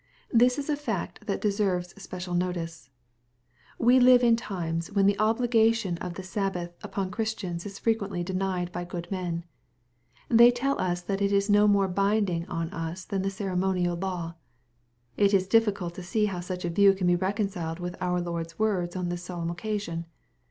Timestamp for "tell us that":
10.55-11.21